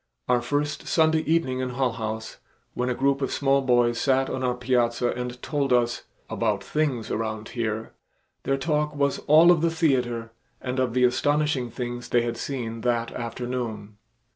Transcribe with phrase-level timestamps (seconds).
[0.27, 2.37] Our first Sunday evening in Hull House,
[2.73, 7.11] when a group of small boys sat on our piazza and told us "about things
[7.11, 7.93] around here,"
[8.41, 12.81] their talk was all of the theater and of the astonishing things they had seen
[12.81, 13.97] that afternoon.